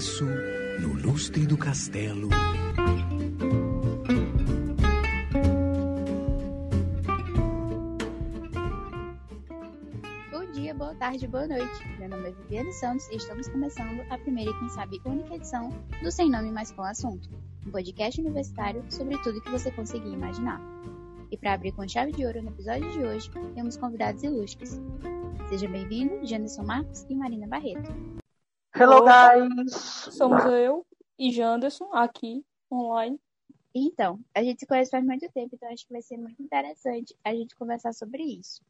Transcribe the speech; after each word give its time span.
isso, 0.00 0.24
no 0.80 0.94
lustre 0.94 1.46
do 1.46 1.58
castelo. 1.58 2.30
Bom 10.30 10.52
dia, 10.52 10.72
boa 10.72 10.94
tarde, 10.94 11.28
boa 11.28 11.46
noite. 11.46 11.98
Meu 11.98 12.08
nome 12.08 12.30
é 12.30 12.32
Viviane 12.32 12.72
Santos 12.72 13.10
e 13.10 13.16
estamos 13.16 13.46
começando 13.48 14.00
a 14.08 14.16
primeira 14.16 14.50
e, 14.50 14.58
quem 14.58 14.70
sabe, 14.70 15.02
única 15.04 15.34
edição 15.34 15.68
do 16.02 16.10
Sem 16.10 16.30
Nome 16.30 16.50
Mais 16.50 16.72
Com 16.72 16.82
Assunto, 16.82 17.28
um 17.66 17.70
podcast 17.70 18.18
universitário 18.22 18.82
sobre 18.88 19.18
tudo 19.18 19.42
que 19.42 19.50
você 19.50 19.70
conseguir 19.70 20.14
imaginar. 20.14 20.62
E 21.30 21.36
para 21.36 21.52
abrir 21.52 21.72
com 21.72 21.86
chave 21.86 22.12
de 22.12 22.24
ouro 22.24 22.40
no 22.40 22.48
episódio 22.48 22.90
de 22.90 23.00
hoje, 23.00 23.30
temos 23.54 23.76
convidados 23.76 24.22
ilustres. 24.22 24.80
Sejam 25.50 25.70
bem-vindos, 25.70 26.26
Janderson 26.26 26.62
Marcos 26.62 27.04
e 27.10 27.14
Marina 27.14 27.46
Barreto. 27.46 28.19
Hello, 28.80 29.04
guys! 29.04 29.74
Somos 30.10 30.42
eu 30.46 30.86
e 31.18 31.30
Janderson 31.30 31.90
aqui 31.92 32.42
online. 32.72 33.20
Então, 33.74 34.18
a 34.34 34.42
gente 34.42 34.60
se 34.60 34.66
conhece 34.66 34.90
faz 34.90 35.04
muito 35.04 35.30
tempo, 35.32 35.54
então 35.54 35.70
acho 35.70 35.86
que 35.86 35.92
vai 35.92 36.00
ser 36.00 36.16
muito 36.16 36.42
interessante 36.42 37.14
a 37.22 37.34
gente 37.34 37.54
conversar 37.56 37.92
sobre 37.92 38.22
isso. 38.22 38.62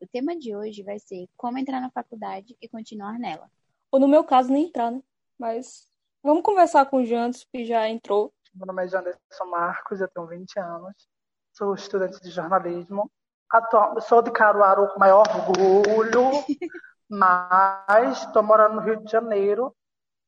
O 0.00 0.06
tema 0.08 0.36
de 0.36 0.56
hoje 0.56 0.82
vai 0.82 0.98
ser 0.98 1.28
como 1.36 1.58
entrar 1.58 1.80
na 1.80 1.92
faculdade 1.92 2.56
e 2.60 2.68
continuar 2.68 3.20
nela. 3.20 3.48
Ou 3.92 4.00
no 4.00 4.08
meu 4.08 4.24
caso, 4.24 4.52
nem 4.52 4.66
entrar, 4.66 4.90
né? 4.90 5.00
Mas 5.38 5.86
vamos 6.24 6.42
conversar 6.42 6.84
com 6.86 6.96
o 6.96 7.06
Janderson, 7.06 7.46
que 7.52 7.64
já 7.64 7.88
entrou. 7.88 8.34
Meu 8.52 8.66
nome 8.66 8.82
é 8.82 8.88
Janderson 8.88 9.44
Marcos, 9.48 10.00
eu 10.00 10.08
tenho 10.08 10.26
20 10.26 10.58
anos, 10.58 11.08
sou 11.52 11.72
estudante 11.76 12.20
de 12.20 12.30
jornalismo. 12.30 13.08
Atual, 13.48 14.00
sou 14.00 14.22
de 14.22 14.32
Caruaru 14.32 14.88
com 14.88 14.98
maior 14.98 15.22
orgulho, 15.36 16.32
mas 17.12 18.22
estou 18.22 18.42
morando 18.42 18.76
no 18.76 18.80
Rio 18.80 18.96
de 19.04 19.10
Janeiro. 19.10 19.76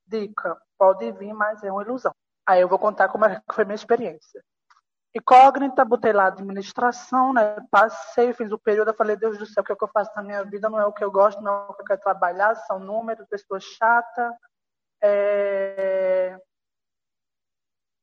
Dica, 0.07 0.61
pode 0.77 1.11
vir, 1.13 1.33
mas 1.33 1.65
é 1.65 1.73
uma 1.73 1.83
ilusão. 1.83 2.13
Aí 2.47 2.61
eu 2.61 2.69
vou 2.69 2.79
contar 2.79 3.09
como 3.09 3.25
é 3.25 3.41
foi 3.51 3.65
minha 3.65 3.75
experiência. 3.75 4.45
Incógnita, 5.15 5.83
botei 5.83 6.13
lá 6.13 6.27
administração, 6.27 7.33
né? 7.33 7.57
Passei, 7.71 8.35
fiz 8.35 8.53
o 8.53 8.59
período, 8.59 8.89
eu 8.91 8.95
falei, 8.95 9.17
Deus 9.17 9.39
do 9.39 9.47
céu, 9.47 9.63
o 9.63 9.65
que, 9.65 9.73
é 9.73 9.77
que 9.77 9.83
eu 9.83 9.89
faço 9.89 10.11
na 10.15 10.23
minha 10.23 10.45
vida 10.45 10.69
não 10.69 10.79
é 10.79 10.85
o 10.85 10.93
que 10.93 11.03
eu 11.03 11.11
gosto, 11.11 11.41
não 11.41 11.53
é 11.53 11.71
o 11.71 11.75
que 11.75 11.83
eu 11.83 11.87
quero 11.87 12.01
trabalhar, 12.03 12.55
são 12.55 12.79
números, 12.79 13.27
pessoas 13.29 13.65
chatas. 13.65 14.35
É... 15.03 16.39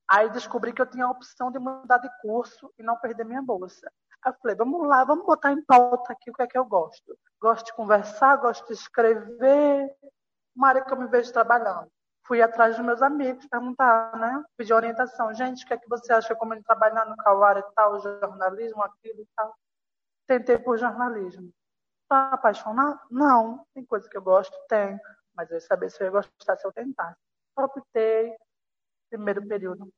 Aí 0.10 0.28
descobri 0.32 0.74
que 0.74 0.82
eu 0.82 0.90
tinha 0.90 1.06
a 1.06 1.12
opção 1.12 1.52
de 1.52 1.60
mudar 1.60 2.00
de 2.00 2.10
curso 2.22 2.74
e 2.80 2.84
não 2.84 2.98
perder 2.98 3.26
minha 3.26 3.44
bolsa. 3.44 3.92
Eu 4.26 4.34
falei, 4.42 4.56
vamos 4.56 4.88
lá, 4.88 5.04
vamos 5.04 5.26
botar 5.26 5.52
em 5.52 5.64
pauta 5.64 6.14
aqui 6.14 6.30
o 6.30 6.34
que 6.34 6.44
é 6.44 6.48
que 6.48 6.58
eu 6.58 6.66
gosto. 6.66 7.18
Gosto 7.42 7.68
de 7.68 7.74
conversar, 7.74 8.38
gosto 8.38 8.68
de 8.68 8.74
escrever, 8.74 9.90
uma 10.56 10.70
área 10.70 10.84
que 10.84 10.94
eu 10.94 11.00
me 11.00 11.08
vejo 11.08 11.34
trabalhando 11.34 11.90
fui 12.32 12.42
atrás 12.42 12.78
dos 12.78 12.86
meus 12.86 13.02
amigos 13.02 13.46
perguntar, 13.48 14.18
né? 14.18 14.42
Pedir 14.56 14.72
orientação. 14.72 15.34
Gente, 15.34 15.66
o 15.66 15.68
que 15.68 15.74
é 15.74 15.78
que 15.78 15.90
você 15.90 16.14
acha 16.14 16.34
como 16.34 16.54
ele 16.54 16.64
trabalhar 16.64 17.06
no 17.06 17.18
Cauara 17.18 17.60
e 17.60 17.76
tal, 17.76 18.00
jornalismo, 18.00 18.82
aquilo 18.82 19.20
e 19.22 19.28
tal? 19.36 19.54
Tentei 20.26 20.58
por 20.58 20.78
jornalismo. 20.78 21.52
Tá 22.08 22.30
apaixonado? 22.32 23.02
Não. 23.12 23.66
Tem 23.74 23.84
coisa 23.84 24.10
que 24.10 24.16
eu 24.16 24.22
gosto? 24.22 24.56
Tem. 24.70 24.98
Mas 25.36 25.50
eu 25.50 25.56
ia 25.56 25.62
saber 25.62 25.90
se 25.90 26.02
eu 26.02 26.06
ia 26.06 26.12
gostar 26.12 26.56
se 26.56 26.66
eu 26.66 26.72
tentasse. 26.72 27.20
Optei. 27.58 28.34
Primeiro 29.10 29.46
período 29.46 29.90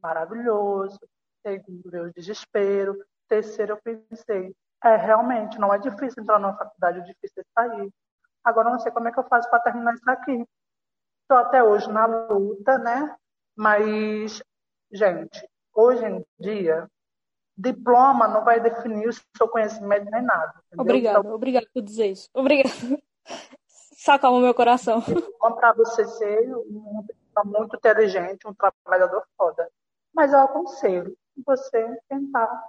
maravilhoso. 0.00 1.00
Segundo 1.44 1.90
veio 1.90 2.04
o 2.04 2.12
desespero. 2.12 3.04
Terceiro 3.32 3.72
eu 3.72 3.98
pensei, 4.10 4.54
é, 4.84 4.94
realmente, 4.94 5.58
não 5.58 5.72
é 5.72 5.78
difícil 5.78 6.22
entrar 6.22 6.38
numa 6.38 6.54
faculdade, 6.54 7.00
o 7.00 7.04
difícil 7.04 7.42
é 7.42 7.44
sair. 7.54 7.90
Agora 8.44 8.68
eu 8.68 8.72
não 8.72 8.80
sei 8.80 8.92
como 8.92 9.08
é 9.08 9.12
que 9.12 9.18
eu 9.18 9.24
faço 9.24 9.48
para 9.48 9.60
terminar 9.60 9.94
isso 9.94 10.10
aqui. 10.10 10.46
Estou 11.22 11.38
até 11.38 11.64
hoje 11.64 11.90
na 11.90 12.04
luta, 12.04 12.76
né? 12.76 13.16
Mas, 13.56 14.42
gente, 14.92 15.48
hoje 15.74 16.04
em 16.04 16.22
dia, 16.38 16.86
diploma 17.56 18.28
não 18.28 18.44
vai 18.44 18.60
definir 18.60 19.08
o 19.08 19.12
seu 19.34 19.48
conhecimento 19.48 20.10
nem 20.10 20.20
nada. 20.20 20.52
Obrigada, 20.76 21.20
então, 21.20 21.34
obrigada 21.34 21.66
por 21.72 21.82
dizer 21.82 22.08
isso. 22.08 22.28
Obrigada. 22.34 22.68
Sacalma 23.96 24.40
meu 24.40 24.52
coração. 24.52 25.00
Para 25.40 25.72
você 25.72 26.04
ser 26.04 26.50
pessoa 27.06 27.44
muito 27.46 27.76
inteligente, 27.76 28.46
um 28.46 28.52
trabalhador 28.52 29.24
foda. 29.38 29.70
Mas 30.12 30.34
eu 30.34 30.40
aconselho 30.40 31.16
você 31.46 31.98
tentar. 32.10 32.62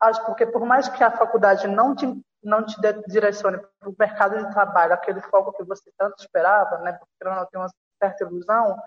Acho 0.00 0.24
porque 0.24 0.46
por 0.46 0.64
mais 0.64 0.88
que 0.88 1.02
a 1.04 1.10
faculdade 1.10 1.66
não 1.68 1.94
te 1.94 2.06
não 2.42 2.64
te 2.64 2.74
direcione 3.06 3.58
para 3.58 3.90
o 3.90 3.94
mercado 3.98 4.38
de 4.38 4.50
trabalho, 4.50 4.94
aquele 4.94 5.20
foco 5.20 5.52
que 5.52 5.62
você 5.62 5.92
tanto 5.98 6.20
esperava, 6.20 6.78
né? 6.78 6.92
Porque 6.92 7.12
não 7.22 7.46
tem 7.46 7.60
uma 7.60 7.68
certa 8.02 8.24
ilusão, 8.24 8.78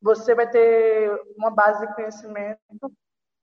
você 0.00 0.34
vai 0.34 0.48
ter 0.48 1.10
uma 1.36 1.50
base 1.50 1.86
de 1.86 1.94
conhecimento 1.94 2.92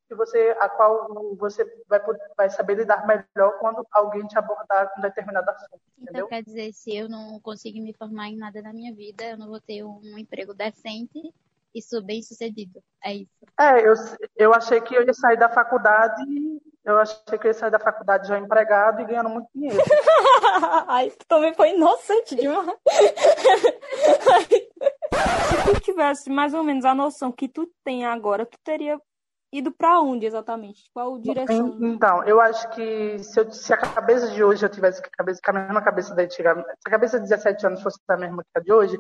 que 0.08 0.16
você, 0.16 0.56
a 0.60 0.70
qual 0.70 1.36
você 1.36 1.66
vai, 1.88 2.00
vai 2.38 2.50
saber 2.50 2.76
lidar 2.76 3.08
melhor 3.08 3.58
quando 3.60 3.86
alguém 3.92 4.26
te 4.28 4.38
abordar 4.38 4.94
com 4.94 5.02
determinado 5.02 5.50
assunto. 5.50 5.82
Então, 5.98 6.04
entendeu? 6.04 6.28
quer 6.28 6.44
dizer, 6.44 6.72
se 6.74 6.96
eu 6.96 7.10
não 7.10 7.40
conseguir 7.40 7.82
me 7.82 7.94
formar 7.94 8.28
em 8.28 8.38
nada 8.38 8.62
na 8.62 8.72
minha 8.72 8.94
vida, 8.94 9.24
eu 9.24 9.38
não 9.38 9.48
vou 9.48 9.60
ter 9.60 9.84
um 9.84 10.18
emprego 10.18 10.54
decente 10.54 11.34
e 11.74 11.82
sou 11.82 12.04
bem 12.04 12.22
sucedido. 12.22 12.82
É 13.04 13.16
isso. 13.16 13.32
É, 13.60 13.82
eu, 13.82 13.94
eu 14.36 14.54
achei 14.54 14.80
que 14.80 14.96
eu 14.96 15.04
ia 15.04 15.14
sair 15.14 15.38
da 15.38 15.50
faculdade 15.50 16.24
eu 16.86 17.00
achei 17.00 17.38
que 17.40 17.48
eu 17.48 17.50
ia 17.50 17.54
sair 17.54 17.72
da 17.72 17.80
faculdade 17.80 18.28
já 18.28 18.38
empregado 18.38 19.02
e 19.02 19.06
ganhando 19.06 19.30
muito 19.30 19.48
dinheiro. 19.54 19.78
Ai, 20.88 21.10
tu 21.10 21.26
também 21.28 21.54
foi 21.54 21.72
inocente 21.72 22.36
demais. 22.36 22.68
Se 25.50 25.74
tu 25.74 25.80
tivesse 25.82 26.30
mais 26.30 26.54
ou 26.54 26.64
menos 26.64 26.86
a 26.86 26.94
noção 26.94 27.32
que 27.32 27.48
tu 27.48 27.68
tem 27.84 28.06
agora, 28.06 28.46
tu 28.46 28.58
teria 28.64 29.00
ido 29.52 29.72
para 29.72 30.00
onde 30.00 30.28
exatamente? 30.28 30.84
Qual 30.94 31.18
direção? 31.18 31.78
Então, 31.82 32.24
eu 32.24 32.40
acho 32.40 32.70
que 32.70 33.18
se, 33.20 33.40
eu, 33.40 33.52
se, 33.52 33.74
a 33.74 33.78
cabeça 33.78 34.30
de 34.30 34.44
hoje 34.44 34.64
eu 34.64 34.70
tivesse 34.70 35.02
a, 35.02 35.10
cabeça, 35.10 35.40
a 35.44 35.54
mesma 35.54 35.82
cabeça 35.82 36.14
da 36.14 36.24
antigamente, 36.24 36.68
se 36.68 36.88
a 36.88 36.92
cabeça 36.92 37.20
de 37.20 37.28
17 37.28 37.66
anos 37.66 37.82
fosse 37.82 37.98
a 38.08 38.18
mesma 38.18 38.44
que 38.44 38.60
a 38.60 38.62
de 38.62 38.72
hoje, 38.72 39.00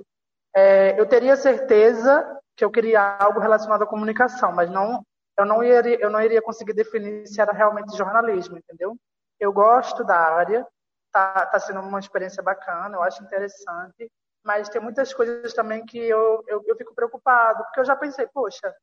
é, 0.55 0.99
eu 0.99 1.05
teria 1.05 1.35
certeza 1.35 2.25
que 2.55 2.63
eu 2.65 2.71
queria 2.71 3.17
algo 3.17 3.39
relacionado 3.39 3.83
à 3.83 3.85
comunicação, 3.85 4.53
mas 4.53 4.71
não 4.71 5.03
eu 5.37 5.45
não 5.45 5.63
iria, 5.63 5.99
eu 5.99 6.09
não 6.09 6.21
iria 6.21 6.41
conseguir 6.41 6.73
definir 6.73 7.27
se 7.27 7.41
era 7.41 7.51
realmente 7.51 7.95
jornalismo, 7.95 8.57
entendeu? 8.57 8.97
Eu 9.39 9.51
gosto 9.51 10.03
da 10.03 10.17
área, 10.17 10.65
tá, 11.11 11.45
tá 11.45 11.59
sendo 11.59 11.81
uma 11.81 11.99
experiência 11.99 12.41
bacana, 12.41 12.95
eu 12.95 13.03
acho 13.03 13.23
interessante, 13.23 14.11
mas 14.43 14.69
tem 14.69 14.81
muitas 14.81 15.13
coisas 15.13 15.53
também 15.53 15.85
que 15.85 15.97
eu, 15.97 16.43
eu, 16.47 16.63
eu 16.65 16.75
fico 16.77 16.93
preocupado, 16.95 17.63
porque 17.65 17.79
eu 17.79 17.85
já 17.85 17.95
pensei, 17.95 18.27
poxa, 18.27 18.73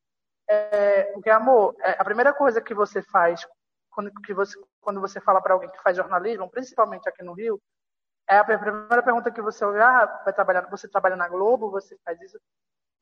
é, 0.49 1.05
porque 1.13 1.31
amor, 1.31 1.75
é, 1.81 1.93
a 1.99 2.05
primeira 2.05 2.33
coisa 2.33 2.61
que 2.61 2.75
você 2.75 3.01
faz 3.01 3.47
quando, 3.91 4.11
que 4.23 4.35
você, 4.35 4.59
quando 4.81 5.01
você 5.01 5.21
fala 5.21 5.41
para 5.41 5.55
alguém 5.55 5.71
que 5.71 5.83
faz 5.83 5.97
jornalismo, 5.97 6.51
principalmente 6.51 7.09
aqui 7.09 7.23
no 7.23 7.35
Rio, 7.35 7.61
é 8.29 8.39
a 8.39 8.45
primeira 8.45 9.03
pergunta 9.03 9.31
que 9.31 9.43
você 9.43 9.65
ouve, 9.65 9.81
ah, 9.81 10.07
vai 10.25 10.33
trabalhar, 10.33 10.69
você 10.71 10.89
trabalha 10.89 11.17
na 11.17 11.29
Globo, 11.29 11.71
você 11.71 11.97
faz 12.05 12.21
isso. 12.23 12.39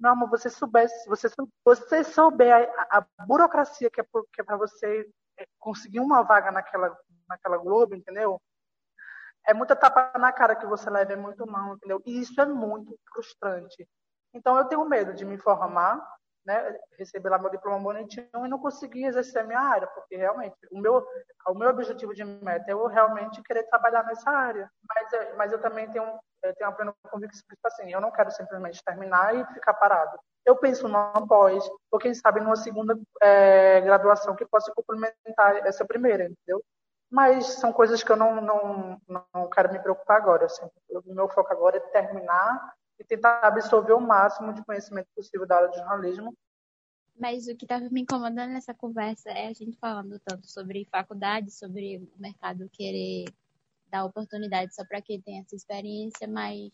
Meu 0.01 0.13
amor, 0.13 0.31
você 0.31 0.49
soubesse, 0.49 1.07
você, 1.07 1.29
você 1.63 2.03
souber 2.03 2.73
a, 2.91 2.99
a 3.19 3.27
burocracia 3.27 3.91
que 3.91 4.01
é, 4.01 4.05
é 4.39 4.43
para 4.43 4.57
você 4.57 5.07
é, 5.39 5.47
conseguir 5.59 6.01
uma 6.01 6.23
vaga 6.23 6.51
naquela, 6.51 6.97
naquela 7.29 7.59
Globo, 7.59 7.95
entendeu? 7.95 8.41
É 9.47 9.53
muita 9.53 9.77
tapa 9.77 10.19
na 10.19 10.33
cara 10.33 10.57
que 10.57 10.67
você 10.67 10.89
leva, 10.89 11.13
é 11.13 11.17
muito 11.17 11.47
mal, 11.47 11.75
entendeu? 11.75 12.03
E 12.07 12.19
isso 12.21 12.41
é 12.41 12.47
muito 12.47 12.99
frustrante. 13.13 13.87
Então 14.33 14.57
eu 14.57 14.65
tenho 14.65 14.85
medo 14.87 15.13
de 15.13 15.25
me 15.25 15.37
formar, 15.37 16.03
né, 16.45 16.79
receber 16.99 17.29
lá 17.29 17.39
meu 17.39 17.51
diploma 17.51 17.79
bonitinho 17.79 18.27
e 18.35 18.49
não 18.49 18.59
conseguir 18.59 19.05
exercer 19.05 19.43
a 19.43 19.47
minha 19.47 19.61
área, 19.61 19.87
porque 19.89 20.17
realmente 20.17 20.57
o 20.71 20.79
meu, 20.79 21.07
o 21.47 21.55
meu 21.55 21.69
objetivo 21.71 22.15
de 22.15 22.25
meta 22.25 22.71
é 22.71 22.73
eu 22.73 22.87
realmente 22.87 23.43
querer 23.43 23.65
trabalhar 23.65 24.05
nessa 24.05 24.31
área. 24.31 24.71
Mas, 24.89 25.37
mas 25.37 25.53
eu 25.53 25.61
também 25.61 25.91
tenho 25.91 26.19
eu 26.43 26.55
tenho 26.55 26.71
a 26.71 26.73
plena 26.73 26.95
convicção 27.11 27.43
que, 27.49 27.55
tipo 27.55 27.69
assim, 27.69 27.93
eu 27.93 28.01
não 28.01 28.11
quero 28.11 28.31
simplesmente 28.31 28.83
terminar 28.83 29.35
e 29.35 29.45
ficar 29.53 29.75
parado. 29.75 30.19
Eu 30.45 30.57
penso 30.57 30.89
numa 30.89 31.27
pós, 31.27 31.69
ou 31.91 31.99
quem 31.99 32.15
sabe 32.15 32.41
numa 32.41 32.57
segunda 32.57 32.99
é, 33.21 33.81
graduação 33.83 34.35
que 34.35 34.47
possa 34.47 34.73
complementar 34.75 35.57
essa 35.67 35.85
primeira, 35.85 36.25
entendeu? 36.25 36.63
Mas 37.11 37.59
são 37.59 37.73
coisas 37.73 38.03
que 38.03 38.11
eu 38.11 38.17
não, 38.17 38.41
não, 38.41 39.01
não 39.35 39.51
quero 39.51 39.73
me 39.73 39.81
preocupar 39.81 40.17
agora. 40.17 40.47
Assim. 40.47 40.65
O 40.89 41.13
meu 41.13 41.29
foco 41.29 41.53
agora 41.53 41.77
é 41.77 41.81
terminar 41.81 42.73
e 43.01 43.05
tentar 43.05 43.41
absorver 43.43 43.95
o 43.95 44.01
máximo 44.01 44.53
de 44.53 44.63
conhecimento 44.63 45.09
possível 45.17 45.47
da 45.47 45.57
área 45.57 45.71
de 45.71 45.79
jornalismo. 45.79 46.37
Mas 47.19 47.49
o 47.49 47.57
que 47.57 47.65
estava 47.65 47.89
me 47.91 48.03
incomodando 48.03 48.53
nessa 48.53 48.75
conversa 48.75 49.31
é 49.31 49.49
a 49.49 49.53
gente 49.53 49.77
falando 49.79 50.21
tanto 50.21 50.47
sobre 50.47 50.87
faculdade, 50.91 51.51
sobre 51.51 51.97
o 51.97 52.21
mercado 52.21 52.69
querer 52.71 53.25
dar 53.91 54.05
oportunidade 54.05 54.75
só 54.75 54.85
para 54.85 55.01
quem 55.01 55.21
tem 55.21 55.41
essa 55.41 55.57
experiência, 55.57 56.29
mas 56.29 56.71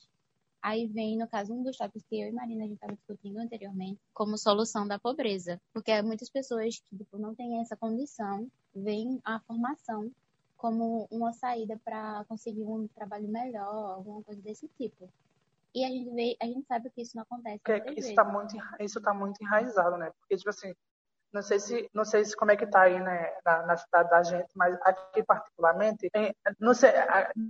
aí 0.61 0.87
vem, 0.87 1.17
no 1.17 1.29
caso, 1.29 1.55
um 1.55 1.63
dos 1.63 1.77
tópicos 1.77 2.05
que 2.09 2.21
eu 2.21 2.29
e 2.29 2.33
Marina 2.33 2.65
a 2.65 2.67
gente 2.67 2.75
estava 2.75 2.95
discutindo 2.95 3.39
anteriormente, 3.39 4.01
como 4.13 4.37
solução 4.37 4.87
da 4.87 4.99
pobreza. 4.99 5.61
Porque 5.73 6.03
muitas 6.03 6.29
pessoas 6.29 6.81
que 6.81 6.97
tipo, 6.97 7.19
não 7.19 7.35
têm 7.35 7.61
essa 7.61 7.77
condição 7.77 8.51
veem 8.75 9.21
a 9.25 9.41
formação 9.41 10.11
como 10.57 11.07
uma 11.11 11.33
saída 11.33 11.81
para 11.85 12.25
conseguir 12.29 12.65
um 12.65 12.89
trabalho 12.89 13.29
melhor, 13.29 13.95
alguma 13.95 14.23
coisa 14.23 14.41
desse 14.43 14.69
tipo. 14.77 15.09
E 15.77 15.85
a 15.85 15.89
gente 15.89 16.09
vê, 16.15 16.35
a 16.41 16.47
gente 16.47 16.67
sabe 16.67 16.89
que 16.89 17.03
isso 17.03 17.15
não 17.15 17.23
acontece. 17.23 17.61
isso 17.99 18.09
está 18.09 18.25
muito, 18.25 18.57
isso 18.81 18.99
tá 18.99 19.13
muito 19.13 19.37
enraizado, 19.43 19.99
né? 19.99 20.11
Porque, 20.19 20.39
tipo 20.39 20.49
assim, 20.49 20.75
não 21.31 21.43
sei 21.43 21.61
se, 21.61 21.91
não 21.93 22.03
sei 22.03 22.25
se 22.25 22.35
como 22.35 22.51
é 22.51 22.57
que 22.57 22.67
tá 22.67 22.81
aí, 22.81 22.99
né, 22.99 23.31
na, 23.45 23.67
na 23.67 23.77
cidade 23.77 24.09
da 24.09 24.23
gente, 24.23 24.49
mas 24.55 24.75
aqui 24.81 25.23
particularmente, 25.23 26.09
tem, 26.09 26.35
não 26.59 26.73
sei, 26.73 26.93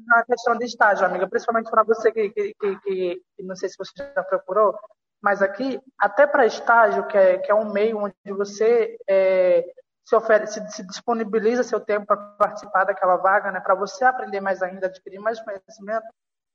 na 0.07 0.25
questão 0.25 0.59
de 0.59 0.65
estágio, 0.65 1.07
amiga, 1.07 1.29
principalmente 1.29 1.71
para 1.71 1.85
você 1.85 2.11
que, 2.11 2.31
que, 2.31 2.53
que, 2.55 2.77
que, 2.83 3.23
não 3.45 3.55
sei 3.55 3.69
se 3.69 3.77
você 3.79 3.93
já 3.97 4.25
procurou, 4.25 4.77
mas 5.23 5.41
aqui, 5.41 5.81
até 5.97 6.27
para 6.27 6.47
estágio, 6.47 7.07
que 7.07 7.17
é, 7.17 7.39
que 7.39 7.49
é 7.49 7.55
um 7.55 7.73
meio 7.73 7.99
onde 7.99 8.15
você 8.37 8.97
é, 9.09 9.65
se, 10.05 10.17
oferece, 10.17 10.69
se 10.71 10.85
disponibiliza 10.85 11.63
seu 11.63 11.79
tempo 11.79 12.07
para 12.07 12.17
participar 12.17 12.83
daquela 12.83 13.19
vaga, 13.19 13.53
né, 13.53 13.61
para 13.61 13.77
você 13.77 14.05
aprender 14.05 14.41
mais 14.41 14.63
ainda, 14.63 14.89
adquirir 14.89 15.21
mais 15.21 15.41
conhecimento, 15.41 16.07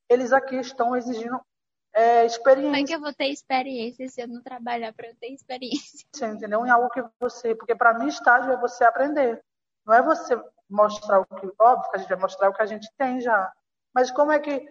eles 0.10 0.34
aqui 0.34 0.58
estão 0.58 0.98
exigindo 0.98 1.40
é, 1.94 2.26
experiência. 2.26 2.72
Como 2.72 2.84
é 2.84 2.84
que 2.86 2.96
eu 2.96 3.00
vou 3.00 3.14
ter 3.14 3.28
experiência 3.28 4.08
se 4.08 4.22
eu 4.22 4.28
não 4.28 4.42
trabalhar 4.42 4.94
para 4.94 5.08
eu 5.08 5.16
ter 5.16 5.28
experiência? 5.28 6.06
Entendeu? 6.24 6.66
Em 6.66 6.70
algo 6.70 6.90
que 6.90 7.04
você. 7.20 7.54
Porque 7.56 7.76
para 7.76 7.98
mim, 7.98 8.08
estágio 8.08 8.52
é 8.52 8.58
você 8.58 8.84
aprender. 8.84 9.44
Não 9.86 9.94
é 9.94 10.02
você 10.02 10.42
mostrar 10.70 11.20
o 11.20 11.26
que. 11.26 11.52
Óbvio 11.60 11.90
que 11.92 11.98
a 11.98 12.00
gente 12.00 12.10
vai 12.10 12.20
mostrar 12.20 12.50
o 12.50 12.54
que 12.54 12.62
a 12.62 12.66
gente 12.66 12.90
tem 12.98 13.20
já. 13.20 13.52
Mas 13.94 14.10
como 14.10 14.32
é 14.32 14.40
que 14.40 14.66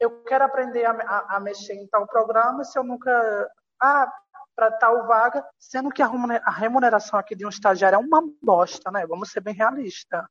eu 0.00 0.22
quero 0.24 0.44
aprender 0.44 0.84
a, 0.84 0.90
a, 0.90 1.36
a 1.36 1.40
mexer 1.40 1.74
em 1.74 1.86
tal 1.86 2.06
programa 2.06 2.64
se 2.64 2.78
eu 2.78 2.82
nunca. 2.82 3.50
Ah, 3.80 4.12
para 4.56 4.70
tal 4.70 5.06
vaga, 5.06 5.44
sendo 5.58 5.90
que 5.90 6.00
a 6.00 6.50
remuneração 6.50 7.18
aqui 7.18 7.34
de 7.34 7.44
um 7.44 7.48
estagiário 7.48 7.96
é 7.96 7.98
uma 7.98 8.22
bosta, 8.40 8.88
né? 8.90 9.04
Vamos 9.04 9.30
ser 9.30 9.40
bem 9.40 9.52
realistas. 9.52 10.24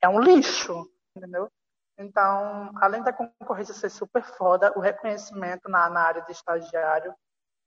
É 0.00 0.08
um 0.08 0.20
lixo, 0.20 0.90
entendeu? 1.14 1.48
Então, 1.98 2.70
além 2.80 3.02
da 3.02 3.12
concorrência 3.12 3.74
ser 3.74 3.90
super 3.90 4.22
foda, 4.22 4.72
o 4.76 4.80
reconhecimento 4.80 5.68
na, 5.68 5.90
na 5.90 6.00
área 6.00 6.22
de 6.22 6.30
estagiário 6.30 7.12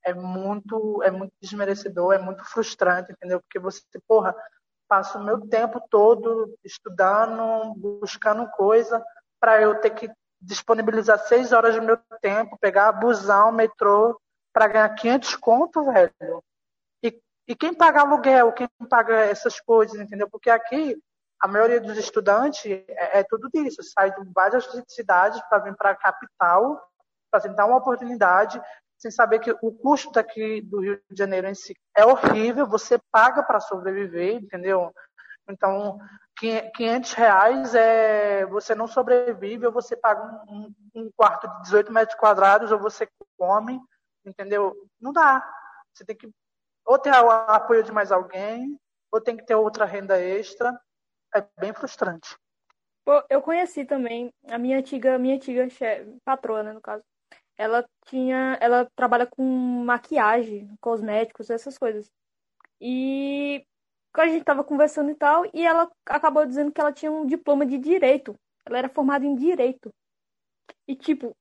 é 0.03 0.13
muito, 0.13 1.03
é 1.03 1.11
muito 1.11 1.33
desmerecedor, 1.41 2.13
é 2.13 2.17
muito 2.17 2.43
frustrante, 2.45 3.11
entendeu? 3.11 3.41
Porque 3.41 3.59
você, 3.59 3.81
porra, 4.07 4.33
passa 4.87 5.19
o 5.19 5.23
meu 5.23 5.47
tempo 5.47 5.81
todo 5.89 6.57
estudando, 6.63 7.75
buscando 7.75 8.49
coisa, 8.51 9.03
para 9.39 9.61
eu 9.61 9.79
ter 9.79 9.91
que 9.91 10.09
disponibilizar 10.41 11.19
seis 11.19 11.51
horas 11.51 11.75
do 11.75 11.81
meu 11.81 11.97
tempo, 12.21 12.57
pegar 12.59 12.91
busão, 12.93 13.51
metrô, 13.51 14.19
para 14.53 14.67
ganhar 14.67 14.89
500 14.95 15.35
conto, 15.35 15.83
velho. 15.83 16.43
E, 17.03 17.21
e 17.47 17.55
quem 17.55 17.73
paga 17.73 18.01
aluguel, 18.01 18.51
quem 18.53 18.67
paga 18.89 19.15
essas 19.25 19.59
coisas, 19.59 19.99
entendeu? 19.99 20.29
Porque 20.29 20.49
aqui 20.49 20.97
a 21.41 21.47
maioria 21.47 21.81
dos 21.81 21.97
estudantes 21.97 22.63
é, 22.65 23.19
é 23.19 23.23
tudo 23.23 23.49
disso, 23.51 23.81
sai 23.83 24.11
de 24.11 24.31
várias 24.33 24.65
cidades 24.87 25.41
para 25.49 25.59
vir 25.59 25.75
para 25.75 25.91
a 25.91 25.95
capital, 25.95 26.79
para 27.31 27.41
tentar 27.41 27.65
uma 27.65 27.77
oportunidade, 27.77 28.61
sem 28.97 29.09
saber 29.09 29.39
que 29.39 29.51
o 29.61 29.71
custo 29.71 30.11
daqui 30.11 30.61
do 30.61 30.79
Rio 30.79 31.01
de 31.09 31.17
Janeiro 31.17 31.47
em 31.47 31.55
si 31.55 31.75
é 31.97 32.05
horrível, 32.05 32.67
você 32.67 32.99
paga 33.11 33.41
para 33.41 33.59
sobreviver, 33.59 34.35
entendeu? 34.35 34.93
Então, 35.49 35.97
500 36.37 37.13
reais 37.13 37.73
é, 37.73 38.45
você 38.45 38.75
não 38.75 38.87
sobrevive, 38.87 39.65
ou 39.65 39.71
você 39.71 39.95
paga 39.95 40.43
um, 40.47 40.71
um 40.93 41.11
quarto 41.15 41.47
de 41.47 41.61
18 41.63 41.91
metros 41.91 42.19
quadrados, 42.19 42.71
ou 42.71 42.77
você 42.77 43.07
come, 43.37 43.81
entendeu? 44.23 44.75
Não 44.99 45.11
dá. 45.11 45.43
Você 45.93 46.05
tem 46.05 46.15
que 46.15 46.29
ou 46.85 46.97
ter 46.97 47.11
o 47.11 47.29
apoio 47.29 47.83
de 47.83 47.91
mais 47.91 48.11
alguém, 48.11 48.77
ou 49.11 49.21
tem 49.21 49.37
que 49.37 49.45
ter 49.45 49.55
outra 49.55 49.85
renda 49.85 50.19
extra, 50.19 50.79
é 51.35 51.45
bem 51.59 51.73
frustrante. 51.73 52.35
Pô, 53.03 53.23
eu 53.29 53.41
conheci 53.41 53.83
também 53.83 54.31
a 54.49 54.57
minha 54.57 54.77
antiga, 54.77 55.17
minha 55.17 55.35
antiga 55.35 55.67
chefe, 55.69 56.17
patroa, 56.23 56.63
né, 56.63 56.73
no 56.73 56.81
caso. 56.81 57.03
Ela 57.57 57.85
tinha, 58.05 58.57
ela 58.61 58.87
trabalha 58.95 59.25
com 59.25 59.43
maquiagem, 59.43 60.73
cosméticos, 60.79 61.49
essas 61.49 61.77
coisas. 61.77 62.09
E 62.79 63.65
a 64.13 64.27
gente 64.27 64.43
tava 64.43 64.63
conversando 64.63 65.11
e 65.11 65.15
tal, 65.15 65.45
e 65.53 65.65
ela 65.65 65.89
acabou 66.05 66.45
dizendo 66.45 66.71
que 66.71 66.81
ela 66.81 66.91
tinha 66.91 67.11
um 67.11 67.25
diploma 67.25 67.65
de 67.65 67.77
direito. 67.77 68.35
Ela 68.65 68.79
era 68.79 68.89
formada 68.89 69.25
em 69.25 69.35
direito. 69.35 69.91
E 70.87 70.95
tipo, 70.95 71.35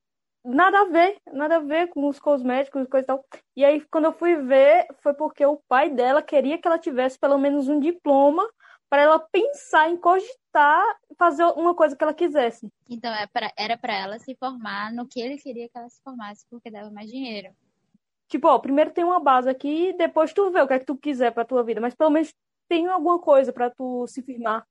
nada 0.44 0.80
a 0.80 0.84
ver, 0.86 1.18
nada 1.32 1.56
a 1.56 1.60
ver 1.60 1.88
com 1.88 2.08
os 2.08 2.18
cosméticos 2.18 2.82
e 2.82 2.86
coisa 2.86 3.04
e 3.04 3.06
tal. 3.06 3.24
E 3.56 3.64
aí, 3.64 3.80
quando 3.90 4.06
eu 4.06 4.12
fui 4.12 4.36
ver, 4.36 4.86
foi 5.02 5.14
porque 5.14 5.44
o 5.44 5.60
pai 5.68 5.90
dela 5.90 6.22
queria 6.22 6.58
que 6.58 6.66
ela 6.66 6.78
tivesse 6.78 7.18
pelo 7.18 7.38
menos 7.38 7.68
um 7.68 7.78
diploma 7.78 8.48
para 8.90 9.02
ela 9.02 9.18
pensar 9.20 9.88
em 9.88 9.96
cogitar 9.96 10.84
fazer 11.16 11.44
uma 11.44 11.74
coisa 11.74 11.94
que 11.94 12.02
ela 12.02 12.12
quisesse. 12.12 12.68
Então 12.88 13.14
é 13.14 13.26
pra, 13.28 13.52
era 13.56 13.78
para 13.78 13.94
ela 13.94 14.18
se 14.18 14.34
formar 14.34 14.92
no 14.92 15.06
que 15.06 15.20
ele 15.20 15.38
queria 15.38 15.68
que 15.68 15.78
ela 15.78 15.88
se 15.88 16.02
formasse, 16.02 16.44
porque 16.50 16.70
dava 16.70 16.90
mais 16.90 17.08
dinheiro. 17.08 17.54
Tipo, 18.28 18.48
ó, 18.48 18.58
primeiro 18.58 18.90
tem 18.90 19.04
uma 19.04 19.20
base 19.20 19.48
aqui, 19.48 19.92
depois 19.96 20.32
tu 20.32 20.50
vê 20.50 20.60
o 20.60 20.66
que 20.66 20.74
é 20.74 20.78
que 20.80 20.86
tu 20.86 20.96
quiser 20.96 21.32
pra 21.32 21.44
tua 21.44 21.62
vida, 21.62 21.80
mas 21.80 21.94
pelo 21.94 22.10
menos 22.10 22.34
tem 22.68 22.88
alguma 22.88 23.18
coisa 23.18 23.52
para 23.52 23.70
tu 23.70 24.06
se 24.08 24.22
firmar. 24.22 24.66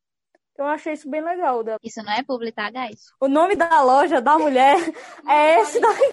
Então 0.53 0.65
eu 0.65 0.73
achei 0.73 0.91
isso 0.91 1.09
bem 1.09 1.21
legal. 1.21 1.63
Dela. 1.63 1.79
Isso 1.81 2.03
não 2.03 2.11
é 2.11 2.21
publi, 2.21 2.51
tá, 2.51 2.69
guys? 2.69 3.13
O 3.19 3.29
nome 3.29 3.55
da 3.55 3.81
loja 3.81 4.21
da 4.21 4.37
mulher 4.37 4.75
é 5.27 5.61
esse 5.61 5.79
daí. 5.79 6.11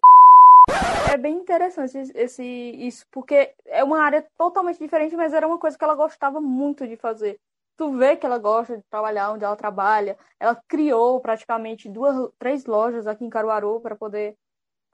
É 1.13 1.17
bem 1.17 1.37
interessante 1.37 1.97
esse, 2.15 2.45
isso, 2.45 3.07
porque 3.11 3.55
é 3.65 3.83
uma 3.83 4.01
área 4.01 4.27
totalmente 4.37 4.79
diferente, 4.79 5.17
mas 5.17 5.33
era 5.33 5.47
uma 5.47 5.59
coisa 5.59 5.79
que 5.79 5.83
ela 5.83 5.95
gostava 5.95 6.41
muito 6.41 6.87
de 6.87 6.97
fazer 6.97 7.39
tu 7.77 7.97
vê 7.97 8.17
que 8.17 8.27
ela 8.27 8.39
gosta 8.39 8.77
de 8.77 8.83
trabalhar 8.85 9.33
onde 9.33 9.45
ela 9.45 9.57
trabalha. 9.57 10.19
Ela 10.41 10.61
criou 10.69 11.21
praticamente 11.21 11.89
duas, 11.89 12.31
três 12.39 12.65
lojas 12.65 13.07
aqui 13.07 13.25
em 13.25 13.31
Caruaru 13.31 13.81
para 13.81 13.97
poder 13.97 14.37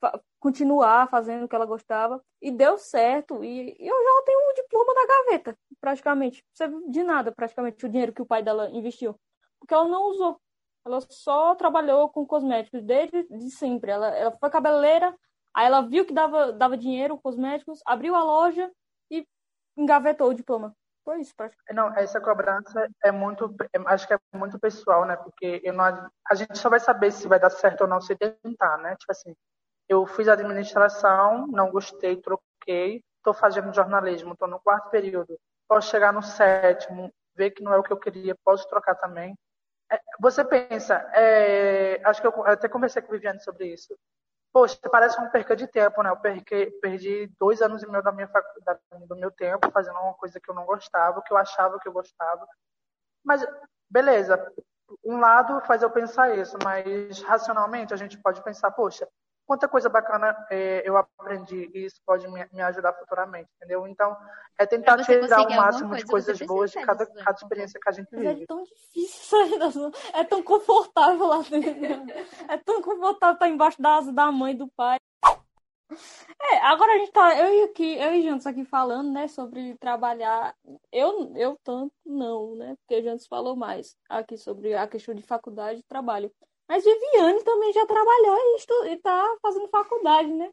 fa 0.01 0.21
continuar 0.41 1.09
fazendo 1.09 1.45
o 1.45 1.49
que 1.49 1.55
ela 1.55 1.65
gostava 1.65 2.21
e 2.41 2.51
deu 2.51 2.77
certo. 2.77 3.45
E, 3.45 3.77
e 3.79 3.87
eu 3.87 3.95
já 3.95 4.23
tenho 4.27 4.39
um 4.51 4.55
diploma 4.55 4.95
na 4.95 5.07
gaveta, 5.07 5.59
praticamente. 5.81 6.45
De 6.89 7.03
nada, 7.05 7.31
praticamente, 7.33 7.87
o 7.87 7.89
dinheiro 7.89 8.13
que 8.13 8.23
o 8.23 8.27
pai 8.27 8.43
dela 8.43 8.69
investiu. 8.71 9.15
Porque 9.61 9.73
ela 9.73 9.87
não 9.87 10.11
usou. 10.11 10.41
Ela 10.85 11.01
só 11.09 11.55
trabalhou 11.55 12.09
com 12.09 12.27
cosméticos 12.27 12.83
desde 12.83 13.23
de 13.29 13.51
sempre. 13.53 13.93
Ela, 13.93 14.09
ela 14.09 14.33
foi 14.33 14.51
cabeleireira, 14.51 15.17
aí 15.55 15.67
ela 15.67 15.83
viu 15.83 16.05
que 16.05 16.13
dava, 16.13 16.53
dava 16.53 16.77
dinheiro 16.77 17.19
cosméticos, 17.19 17.81
abriu 17.87 18.17
a 18.17 18.25
loja 18.25 18.69
e 19.09 19.25
engavetou 19.77 20.31
o 20.31 20.35
diploma. 20.35 20.75
Foi 21.05 21.21
isso, 21.21 21.35
praticamente. 21.37 21.75
Não, 21.75 21.97
essa 21.97 22.21
cobrança 22.21 22.89
é 23.03 23.11
muito, 23.11 23.55
é, 23.73 23.79
acho 23.87 24.07
que 24.07 24.15
é 24.15 24.19
muito 24.35 24.59
pessoal, 24.59 25.05
né? 25.05 25.17
Porque 25.17 25.61
eu 25.65 25.73
não, 25.73 25.85
a 25.85 26.35
gente 26.35 26.57
só 26.57 26.69
vai 26.71 26.79
saber 26.81 27.11
se 27.11 27.27
vai 27.27 27.41
dar 27.41 27.51
certo 27.51 27.83
ou 27.83 27.89
não 27.89 28.01
se 28.01 28.15
tentar, 28.17 28.79
né? 28.79 28.97
Tipo 28.97 29.13
assim, 29.13 29.35
eu 29.89 30.07
fiz 30.07 30.29
administração, 30.29 31.47
não 31.49 31.71
gostei, 31.71 32.17
troquei, 32.17 33.03
estou 33.19 33.35
fazendo 33.35 33.75
jornalismo, 33.75 34.33
estou 34.35 34.49
no 34.49 34.61
quarto 34.61 34.91
período, 34.91 35.39
posso 35.69 35.91
chegar 35.91 36.13
no 36.13 36.23
sétimo, 36.23 37.13
ver 37.37 37.51
que 37.51 37.63
não 37.63 37.73
é 37.75 37.79
o 37.79 37.83
que 37.83 37.93
eu 37.93 37.99
queria, 37.99 38.37
posso 38.45 38.69
trocar 38.69 38.95
também. 38.95 39.35
É, 39.91 39.99
você 40.21 40.45
pensa, 40.45 40.95
é, 41.15 42.01
acho 42.05 42.21
que 42.21 42.27
eu, 42.29 42.33
eu 42.33 42.47
até 42.47 42.69
conversei 42.69 43.03
com 43.03 43.09
o 43.11 43.13
Viviane 43.13 43.41
sobre 43.41 43.67
isso 43.73 43.97
poxa, 44.53 44.79
parece 44.91 45.19
uma 45.19 45.31
perca 45.31 45.57
de 45.57 45.67
tempo, 45.67 46.03
né? 46.03 46.11
Eu 46.11 46.17
perdi, 46.17 46.71
perdi 46.81 47.33
dois 47.41 47.63
anos 47.63 47.83
e 47.83 47.91
meio 47.91 48.03
da 48.03 48.13
minha 48.13 48.29
faculdade, 48.29 48.81
do 49.15 49.21
meu 49.21 49.31
tempo 49.31 49.71
fazendo 49.71 49.99
uma 49.99 50.15
coisa 50.15 50.41
que 50.41 50.51
eu 50.51 50.55
não 50.55 50.65
gostava, 50.65 51.23
que 51.23 51.33
eu 51.33 51.37
achava 51.37 51.79
que 51.79 51.89
eu 51.89 51.93
gostava. 51.93 52.47
Mas, 53.25 53.45
beleza, 53.89 54.53
um 55.05 55.19
lado 55.19 55.61
faz 55.67 55.83
eu 55.83 55.91
pensar 55.91 56.37
isso, 56.37 56.57
mas 56.63 57.23
racionalmente 57.23 57.95
a 57.95 57.97
gente 57.97 58.19
pode 58.19 58.43
pensar, 58.43 58.71
poxa, 58.71 59.09
quanta 59.47 59.69
coisa 59.69 59.89
bacana 59.89 60.37
é, 60.51 60.83
eu 60.89 60.97
aprendi 60.97 61.71
e 61.75 61.85
isso 61.85 62.01
pode 62.07 62.27
me, 62.29 62.47
me, 62.53 62.63
ajudar 62.63 62.93
futuramente, 62.95 63.51
entendeu? 63.57 63.87
Então, 63.87 64.17
é 64.59 64.67
tentar 64.67 65.03
tirar 65.05 65.47
o 65.47 65.55
máximo 65.55 65.91
coisa, 65.91 66.05
de 66.05 66.11
coisas 66.11 66.39
boas 66.41 66.71
de 66.71 66.81
cada, 66.85 67.07
cada 67.07 67.39
experiência 67.39 67.81
que 67.81 67.89
a 67.89 67.93
gente 67.93 68.09
Mas 68.13 68.21
vive. 68.21 68.43
É 68.43 68.47
tão 68.47 68.63
difícil 68.63 69.39
sair 69.39 69.59
da 69.59 70.19
É 70.19 70.25
tão 70.25 70.43
confortável 70.43 71.27
lá 71.27 71.43
dentro. 71.43 71.63
É 72.49 72.57
tão 72.59 72.83
confortável 72.83 73.35
estar 73.35 73.49
embaixo 73.49 73.81
da 73.81 73.97
asa 73.97 74.13
da 74.13 74.31
mãe 74.31 74.53
e 74.53 74.59
do 74.59 74.69
pai. 74.69 74.99
É, 76.51 76.59
agora 76.67 76.93
a 76.93 76.99
gente 76.99 77.13
tá, 77.13 77.39
eu 77.39 77.55
e 77.55 77.63
aqui, 77.65 77.95
eu 77.97 78.15
e 78.15 78.23
Jantos 78.23 78.47
aqui 78.47 78.65
falando, 78.65 79.11
né, 79.13 79.29
sobre 79.29 79.77
trabalhar. 79.77 80.55
Eu, 80.91 81.33
eu 81.37 81.59
tanto 81.63 81.93
não, 82.05 82.55
né, 82.57 82.77
porque 82.77 83.03
Jantos 83.03 83.27
falou 83.27 83.57
mais 83.57 83.97
aqui 84.09 84.37
sobre 84.37 84.75
a 84.75 84.87
questão 84.87 85.15
de 85.15 85.23
faculdade 85.23 85.81
e 85.81 85.85
trabalho. 85.85 86.33
Mas 86.69 86.85
Viviane 86.85 87.43
também 87.45 87.73
já 87.73 87.87
trabalhou 87.87 88.37
e 88.87 88.95
está 88.95 89.37
fazendo 89.43 89.69
faculdade, 89.69 90.33
né? 90.33 90.51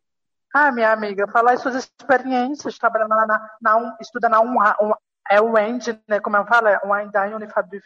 Ah, 0.53 0.71
minha 0.71 0.91
amiga, 0.91 1.27
falar 1.27 1.57
suas 1.57 1.75
experiências, 1.75 2.77
trabalhando 2.77 3.09
na, 3.09 3.25
na, 3.27 3.57
na 3.61 3.97
estudando 4.01 4.31
na 4.31 4.41
um, 4.41 4.57
um, 4.81 4.93
é 5.29 5.39
o 5.39 5.57
END, 5.57 5.99
né? 6.07 6.19
Como 6.19 6.35
eu 6.35 6.45
falo, 6.45 6.67
é 6.67 6.79
o 6.83 6.95
END, 6.95 7.15
Unifabif, 7.35 7.85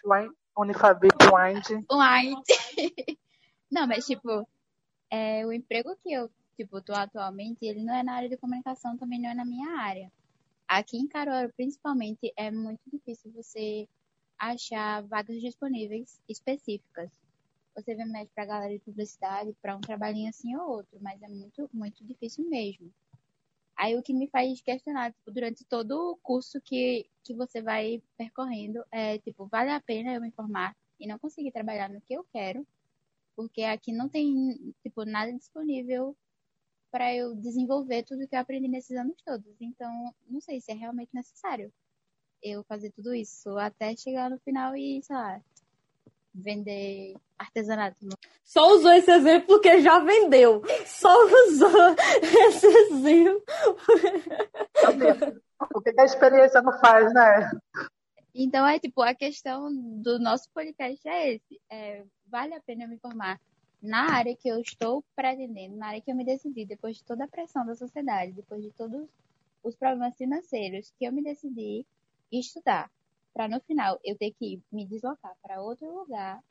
Unifabif, 0.57 1.13
END. 1.21 1.85
O 1.91 2.01
END. 2.01 2.43
Não, 3.69 3.85
mas 3.85 4.05
tipo, 4.05 4.47
é, 5.11 5.45
o 5.45 5.51
emprego 5.51 5.95
que 6.01 6.13
eu, 6.13 6.29
tipo, 6.57 6.81
tô 6.81 6.93
atualmente, 6.93 7.65
ele 7.65 7.83
não 7.83 7.93
é 7.93 8.03
na 8.03 8.13
área 8.13 8.29
de 8.29 8.37
comunicação, 8.37 8.97
também 8.97 9.19
não 9.19 9.29
é 9.29 9.33
na 9.33 9.45
minha 9.45 9.77
área. 9.77 10.11
Aqui 10.67 10.97
em 10.97 11.07
Caruaru, 11.07 11.51
principalmente, 11.55 12.33
é 12.35 12.49
muito 12.51 12.81
difícil 12.91 13.31
você 13.31 13.87
achar 14.37 15.03
vagas 15.03 15.39
disponíveis 15.41 16.21
específicas 16.27 17.09
você 17.75 17.95
vê 17.95 18.05
mais 18.05 18.29
pra 18.29 18.45
galera 18.45 18.73
de 18.73 18.79
publicidade, 18.79 19.55
pra 19.61 19.75
um 19.75 19.81
trabalhinho 19.81 20.29
assim 20.29 20.55
ou 20.55 20.69
outro, 20.69 20.99
mas 21.01 21.21
é 21.21 21.27
muito, 21.27 21.69
muito 21.73 22.03
difícil 22.05 22.47
mesmo. 22.49 22.91
Aí 23.75 23.97
o 23.97 24.03
que 24.03 24.13
me 24.13 24.27
faz 24.27 24.61
questionar, 24.61 25.11
tipo, 25.11 25.31
durante 25.31 25.65
todo 25.65 26.11
o 26.11 26.17
curso 26.17 26.61
que, 26.61 27.09
que 27.23 27.33
você 27.33 27.61
vai 27.61 28.01
percorrendo, 28.15 28.83
é, 28.91 29.17
tipo, 29.17 29.47
vale 29.47 29.71
a 29.71 29.81
pena 29.81 30.13
eu 30.13 30.21
me 30.21 30.31
formar 30.31 30.75
e 30.99 31.07
não 31.07 31.17
conseguir 31.17 31.51
trabalhar 31.51 31.89
no 31.89 31.99
que 32.01 32.13
eu 32.13 32.23
quero, 32.31 32.65
porque 33.35 33.63
aqui 33.63 33.91
não 33.91 34.07
tem, 34.07 34.73
tipo, 34.83 35.03
nada 35.03 35.33
disponível 35.33 36.15
para 36.93 37.11
eu 37.11 37.33
desenvolver 37.33 38.03
tudo 38.03 38.27
que 38.27 38.35
eu 38.35 38.39
aprendi 38.39 38.67
nesses 38.67 38.95
anos 38.95 39.15
todos. 39.25 39.51
Então, 39.59 40.13
não 40.29 40.39
sei 40.39 40.61
se 40.61 40.71
é 40.71 40.75
realmente 40.75 41.09
necessário 41.11 41.73
eu 42.39 42.63
fazer 42.65 42.91
tudo 42.91 43.15
isso 43.15 43.57
até 43.57 43.95
chegar 43.95 44.29
no 44.29 44.37
final 44.37 44.75
e, 44.75 45.01
sei 45.01 45.15
lá, 45.15 45.41
vender 46.31 47.15
artesanato. 47.35 47.97
Só 48.43 48.75
usou 48.75 48.91
esse 48.91 49.09
exemplo 49.09 49.47
porque 49.47 49.81
já 49.81 49.97
vendeu. 50.01 50.61
Só 50.85 51.11
usou 51.47 51.95
esse 52.21 52.67
exemplo. 52.67 53.43
O 55.73 55.81
que 55.81 55.99
a 55.99 56.05
experiência 56.05 56.61
não 56.61 56.77
faz, 56.79 57.11
né? 57.11 57.49
Então 58.35 58.67
é 58.67 58.77
tipo, 58.77 59.01
a 59.01 59.15
questão 59.15 59.67
do 59.99 60.19
nosso 60.19 60.47
podcast 60.53 61.07
é 61.07 61.33
esse. 61.33 61.59
É, 61.71 62.03
vale 62.27 62.53
a 62.53 62.61
pena 62.61 62.85
me 62.85 62.99
formar 62.99 63.39
na 63.83 64.13
área 64.13 64.33
que 64.33 64.47
eu 64.47 64.61
estou 64.61 65.03
pretendendo, 65.13 65.75
na 65.75 65.87
área 65.87 66.01
que 66.01 66.09
eu 66.09 66.15
me 66.15 66.23
decidi, 66.23 66.65
depois 66.65 66.95
de 66.95 67.03
toda 67.03 67.25
a 67.25 67.27
pressão 67.27 67.65
da 67.65 67.75
sociedade, 67.75 68.31
depois 68.31 68.63
de 68.63 68.71
todos 68.71 69.09
os 69.61 69.75
problemas 69.75 70.15
financeiros, 70.15 70.93
que 70.97 71.03
eu 71.03 71.11
me 71.11 71.21
decidi 71.21 71.85
estudar 72.31 72.89
para 73.33 73.49
no 73.49 73.59
final 73.59 73.99
eu 74.03 74.17
ter 74.17 74.31
que 74.31 74.61
me 74.71 74.85
deslocar 74.85 75.35
para 75.41 75.61
outro 75.61 75.93
lugar 75.93 76.41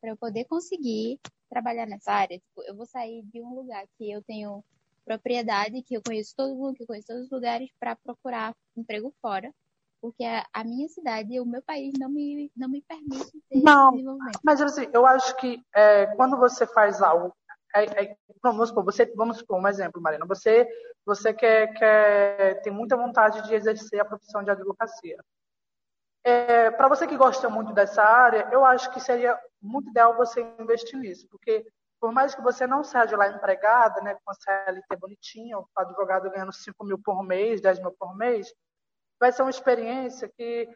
para 0.00 0.10
eu 0.10 0.16
poder 0.16 0.44
conseguir 0.44 1.18
trabalhar 1.50 1.86
nessa 1.86 2.12
área. 2.12 2.38
Tipo, 2.38 2.62
eu 2.62 2.76
vou 2.76 2.86
sair 2.86 3.22
de 3.24 3.42
um 3.42 3.54
lugar 3.54 3.84
que 3.98 4.08
eu 4.08 4.22
tenho 4.22 4.62
propriedade, 5.04 5.82
que 5.82 5.96
eu 5.96 6.02
conheço 6.02 6.36
todo 6.36 6.54
mundo, 6.54 6.76
que 6.76 6.82
eu 6.82 6.86
conheço 6.86 7.08
todos 7.08 7.24
os 7.24 7.30
lugares, 7.30 7.68
para 7.80 7.96
procurar 7.96 8.54
emprego 8.76 9.12
fora, 9.20 9.52
porque 10.00 10.24
a, 10.24 10.44
a, 10.52 10.64
minha 10.64 10.88
cidade 10.88 11.34
e 11.34 11.40
o 11.40 11.46
meu 11.46 11.62
país 11.62 11.92
não 11.98 12.08
me, 12.08 12.50
não 12.56 12.68
me 12.68 12.82
permite 12.82 13.32
ter 13.48 13.62
não, 13.62 13.92
desenvolvimento. 13.92 14.40
Mas 14.44 14.60
assim, 14.60 14.88
eu 14.92 15.06
acho 15.06 15.36
que 15.36 15.62
é, 15.74 16.06
quando 16.16 16.36
você 16.36 16.66
faz 16.66 17.02
algo, 17.02 17.34
é, 17.74 18.04
é, 18.04 18.16
vamos 18.42 18.68
supor, 18.68 18.84
você, 18.84 19.06
vamos 19.14 19.38
supor 19.38 19.60
um 19.60 19.68
exemplo, 19.68 20.00
Marina, 20.00 20.24
você, 20.26 20.68
você 21.04 21.32
quer, 21.32 21.72
quer, 21.74 22.62
tem 22.62 22.72
muita 22.72 22.96
vontade 22.96 23.42
de 23.46 23.54
exercer 23.54 24.00
a 24.00 24.04
profissão 24.04 24.42
de 24.42 24.50
advocacia. 24.50 25.16
É, 26.24 26.70
para 26.72 26.88
você 26.88 27.06
que 27.06 27.16
gosta 27.16 27.48
muito 27.48 27.72
dessa 27.72 28.02
área, 28.02 28.48
eu 28.50 28.64
acho 28.64 28.90
que 28.92 29.00
seria 29.00 29.38
muito 29.62 29.90
ideal 29.90 30.16
você 30.16 30.40
investir 30.58 30.98
nisso, 30.98 31.26
porque 31.30 31.64
por 32.00 32.12
mais 32.12 32.34
que 32.34 32.42
você 32.42 32.66
não 32.66 32.84
seja 32.84 33.16
lá 33.16 33.28
empregada, 33.28 34.00
né, 34.00 34.16
com 34.24 34.30
a 34.30 34.34
CLT 34.34 34.96
bonitinha, 34.96 35.58
o 35.58 35.66
advogado 35.76 36.30
ganhando 36.30 36.52
5 36.52 36.84
mil 36.84 36.98
por 36.98 37.22
mês, 37.22 37.60
10 37.60 37.80
mil 37.80 37.92
por 37.92 38.16
mês, 38.16 38.52
vai 39.18 39.32
ser 39.32 39.42
uma 39.42 39.50
experiência 39.50 40.28
que 40.36 40.68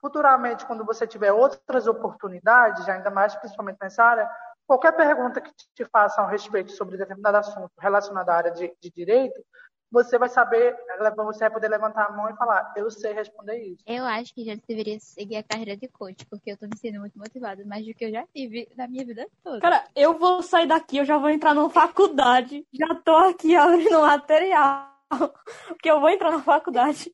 futuramente, 0.00 0.64
quando 0.66 0.84
você 0.84 1.06
tiver 1.06 1.32
outras 1.32 1.86
oportunidades, 1.86 2.88
ainda 2.88 3.10
mais 3.10 3.34
principalmente 3.34 3.78
nessa 3.80 4.04
área, 4.04 4.30
qualquer 4.66 4.92
pergunta 4.92 5.40
que 5.40 5.50
te 5.74 5.84
façam 5.84 6.24
a 6.24 6.30
respeito 6.30 6.72
sobre 6.72 6.96
determinado 6.96 7.38
assunto 7.38 7.72
relacionado 7.78 8.28
à 8.28 8.34
área 8.34 8.50
de, 8.52 8.72
de 8.80 8.90
direito, 8.90 9.42
você 9.90 10.18
vai 10.18 10.28
saber, 10.28 10.76
você 11.16 11.40
vai 11.40 11.50
poder 11.50 11.68
levantar 11.68 12.06
a 12.06 12.12
mão 12.12 12.28
e 12.28 12.36
falar, 12.36 12.72
eu 12.76 12.90
sei 12.90 13.12
responder 13.14 13.56
isso. 13.56 13.82
Eu 13.86 14.04
acho 14.04 14.34
que 14.34 14.44
já 14.44 14.54
deveria 14.68 15.00
seguir 15.00 15.36
a 15.36 15.42
carreira 15.42 15.76
de 15.76 15.88
coach, 15.88 16.26
porque 16.26 16.52
eu 16.52 16.58
tô 16.58 16.66
me 16.66 16.76
sentindo 16.76 17.00
muito 17.00 17.18
motivada, 17.18 17.64
mais 17.64 17.86
do 17.86 17.94
que 17.94 18.04
eu 18.04 18.10
já 18.10 18.26
tive 18.26 18.68
na 18.76 18.86
minha 18.86 19.04
vida 19.04 19.26
toda. 19.42 19.60
Cara, 19.60 19.84
eu 19.96 20.18
vou 20.18 20.42
sair 20.42 20.66
daqui, 20.66 20.98
eu 20.98 21.04
já 21.04 21.16
vou 21.16 21.30
entrar 21.30 21.54
numa 21.54 21.70
faculdade, 21.70 22.66
já 22.72 22.94
tô 22.96 23.16
aqui 23.16 23.56
abrindo 23.56 24.02
material, 24.02 24.94
que 25.82 25.90
eu 25.90 26.00
vou 26.00 26.10
entrar 26.10 26.32
na 26.32 26.42
faculdade. 26.42 27.10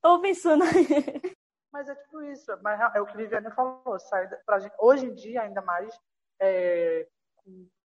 Tô 0.00 0.20
pensando. 0.20 0.64
Mas 1.72 1.88
é 1.88 1.94
tipo 1.94 2.22
isso, 2.22 2.58
mas 2.62 2.80
é 2.94 3.00
o 3.00 3.06
que 3.06 3.12
a 3.12 3.16
Viviane 3.16 3.50
falou, 3.50 3.98
sai 3.98 4.26
pra 4.46 4.58
gente, 4.58 4.74
hoje 4.78 5.06
em 5.06 5.14
dia, 5.14 5.42
ainda 5.42 5.60
mais, 5.60 5.94
é, 6.40 7.06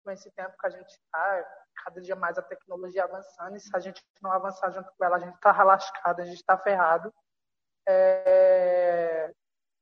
com 0.04 0.12
esse 0.12 0.30
tempo 0.32 0.56
que 0.58 0.68
a 0.68 0.70
gente 0.70 0.90
está, 0.90 1.46
cada 1.84 2.02
dia 2.02 2.16
mais 2.16 2.38
a 2.38 2.42
tecnologia 2.42 3.04
avançando, 3.04 3.56
e 3.56 3.60
se 3.60 3.70
a 3.74 3.80
gente 3.80 4.04
não 4.22 4.32
avançar 4.32 4.72
junto 4.72 4.92
com 4.98 5.06
ela, 5.06 5.18
a 5.18 5.20
gente 5.20 5.36
está 5.36 5.64
lascado, 5.64 6.22
a 6.22 6.26
gente 6.26 6.38
está 6.38 6.58
ferrado. 6.58 7.14
É... 7.88 9.34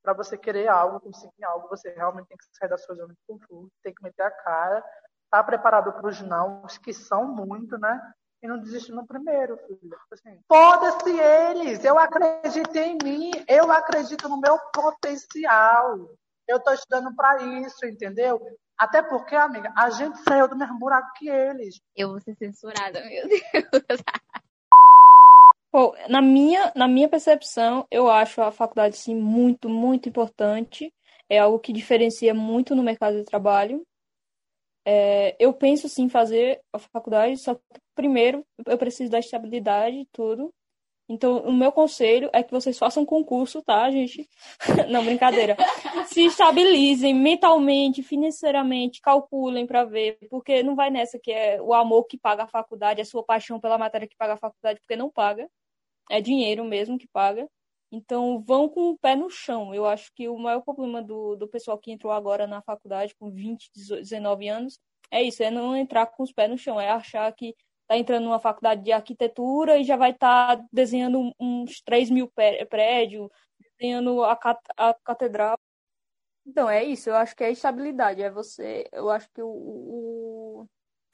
Para 0.02 0.12
você 0.14 0.38
querer 0.38 0.68
algo, 0.68 1.00
conseguir 1.00 1.44
algo, 1.44 1.68
você 1.68 1.90
realmente 1.90 2.28
tem 2.28 2.36
que 2.36 2.44
sair 2.56 2.68
da 2.68 2.78
sua 2.78 2.94
zona 2.94 3.12
de 3.12 3.20
conforto, 3.26 3.70
tem 3.82 3.92
que 3.92 4.02
meter 4.02 4.22
a 4.22 4.30
cara, 4.30 4.78
estar 4.78 4.88
tá 5.30 5.44
preparado 5.44 5.92
para 5.92 6.06
os 6.06 6.20
não, 6.22 6.64
que 6.82 6.94
são 6.94 7.26
muito, 7.26 7.76
né? 7.76 8.14
E 8.42 8.46
não 8.46 8.58
desistir 8.58 8.92
no 8.92 9.06
primeiro, 9.06 9.56
filho. 9.66 9.78
Tipo 9.80 10.14
assim, 10.14 10.38
Foda-se 10.46 11.10
eles! 11.10 11.84
Eu 11.84 11.98
acredito 11.98 12.76
em 12.76 12.96
mim, 13.02 13.30
eu 13.48 13.70
acredito 13.72 14.28
no 14.28 14.40
meu 14.40 14.58
potencial. 14.72 16.08
Eu 16.46 16.58
estou 16.58 16.72
estudando 16.72 17.14
para 17.14 17.42
isso, 17.42 17.84
entendeu? 17.84 18.40
Até 18.78 19.02
porque, 19.02 19.34
amiga, 19.34 19.72
a 19.76 19.90
gente 19.90 20.18
saiu 20.22 20.46
do 20.46 20.56
mesmo 20.56 20.78
buraco 20.78 21.12
que 21.16 21.28
eles. 21.28 21.80
Eu 21.96 22.10
vou 22.10 22.20
ser 22.20 22.36
censurada, 22.36 23.04
meu 23.04 23.28
Deus. 23.28 23.42
Pô, 25.70 25.94
na 26.08 26.22
minha, 26.22 26.72
na 26.74 26.88
minha 26.88 27.08
percepção, 27.08 27.86
eu 27.90 28.08
acho 28.08 28.40
a 28.40 28.50
faculdade, 28.50 28.96
sim, 28.96 29.14
muito, 29.14 29.68
muito 29.68 30.08
importante. 30.08 30.92
É 31.28 31.40
algo 31.40 31.58
que 31.58 31.72
diferencia 31.72 32.32
muito 32.32 32.74
no 32.74 32.82
mercado 32.82 33.16
de 33.16 33.24
trabalho. 33.24 33.84
É, 34.90 35.36
eu 35.38 35.52
penso, 35.52 35.86
sim, 35.86 36.08
fazer 36.08 36.62
a 36.72 36.78
faculdade, 36.78 37.36
só 37.36 37.54
que 37.54 37.60
primeiro 37.94 38.42
eu 38.64 38.78
preciso 38.78 39.10
da 39.10 39.18
estabilidade 39.18 39.98
e 39.98 40.06
tudo. 40.06 40.50
Então, 41.06 41.40
o 41.40 41.52
meu 41.52 41.70
conselho 41.70 42.30
é 42.32 42.42
que 42.42 42.50
vocês 42.50 42.78
façam 42.78 43.04
concurso, 43.04 43.60
tá, 43.60 43.90
gente? 43.90 44.26
Não, 44.90 45.04
brincadeira. 45.04 45.58
Se 46.06 46.24
estabilizem 46.24 47.12
mentalmente, 47.14 48.02
financeiramente, 48.02 49.02
calculem 49.02 49.66
para 49.66 49.84
ver, 49.84 50.16
porque 50.30 50.62
não 50.62 50.74
vai 50.74 50.88
nessa 50.88 51.18
que 51.18 51.32
é 51.32 51.60
o 51.60 51.74
amor 51.74 52.04
que 52.04 52.16
paga 52.16 52.44
a 52.44 52.48
faculdade, 52.48 53.02
a 53.02 53.04
sua 53.04 53.22
paixão 53.22 53.60
pela 53.60 53.76
matéria 53.76 54.08
que 54.08 54.16
paga 54.16 54.34
a 54.34 54.38
faculdade, 54.38 54.80
porque 54.80 54.96
não 54.96 55.10
paga. 55.10 55.46
É 56.10 56.22
dinheiro 56.22 56.64
mesmo 56.64 56.96
que 56.98 57.06
paga. 57.08 57.46
Então, 57.90 58.42
vão 58.42 58.68
com 58.68 58.90
o 58.90 58.98
pé 58.98 59.16
no 59.16 59.30
chão. 59.30 59.74
Eu 59.74 59.86
acho 59.86 60.12
que 60.14 60.28
o 60.28 60.38
maior 60.38 60.60
problema 60.60 61.02
do, 61.02 61.36
do 61.36 61.48
pessoal 61.48 61.78
que 61.78 61.90
entrou 61.90 62.12
agora 62.12 62.46
na 62.46 62.60
faculdade 62.62 63.14
com 63.18 63.30
20, 63.30 63.70
19 63.74 64.48
anos 64.48 64.78
é 65.10 65.22
isso, 65.22 65.42
é 65.42 65.50
não 65.50 65.76
entrar 65.76 66.06
com 66.06 66.22
os 66.22 66.32
pés 66.32 66.50
no 66.50 66.58
chão, 66.58 66.80
é 66.80 66.90
achar 66.90 67.32
que 67.32 67.54
está 67.82 67.96
entrando 67.96 68.24
numa 68.24 68.38
faculdade 68.38 68.82
de 68.82 68.92
arquitetura 68.92 69.78
e 69.78 69.84
já 69.84 69.96
vai 69.96 70.10
estar 70.10 70.58
tá 70.58 70.64
desenhando 70.70 71.32
uns 71.40 71.80
3 71.80 72.10
mil 72.10 72.30
prédios, 72.68 73.30
desenhando 73.78 74.22
a, 74.22 74.38
a 74.76 74.94
catedral. 75.04 75.58
Então, 76.46 76.68
é 76.68 76.84
isso, 76.84 77.10
eu 77.10 77.16
acho 77.16 77.34
que 77.34 77.44
é 77.44 77.50
estabilidade, 77.50 78.22
é 78.22 78.30
você, 78.30 78.86
eu 78.92 79.10
acho 79.10 79.28
que 79.32 79.42
o, 79.42 79.48
o, 79.48 80.66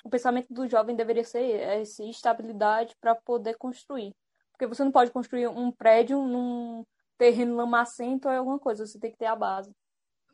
o 0.05 0.11
pensamento 0.11 0.53
do 0.53 0.69
jovem 0.69 0.97
deveria 0.97 1.25
ser 1.25 1.61
essa 1.61 2.05
estabilidade 2.05 2.95
para 3.01 3.15
poder 3.15 3.57
construir. 3.57 4.13
Porque 4.55 4.69
você 4.69 4.85
não 4.85 4.93
pode 4.93 5.11
construir 5.11 5.49
um 5.49 5.73
prédio 5.73 6.23
num 6.23 6.85
terreno 7.19 7.57
lamacento 7.57 8.29
ou 8.29 8.35
alguma 8.35 8.59
coisa, 8.59 8.87
você 8.87 8.99
tem 8.99 9.11
que 9.11 9.19
ter 9.19 9.27
a 9.27 9.35
base. 9.35 9.71